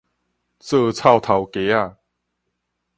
[0.03, 0.03] 做
[0.91, 1.95] 臭頭雞仔